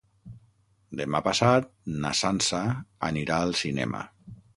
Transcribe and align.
Demà 1.01 1.19
passat 1.27 1.67
na 2.05 2.13
Sança 2.21 2.63
anirà 3.11 3.37
al 3.43 3.55
cinema. 3.61 4.01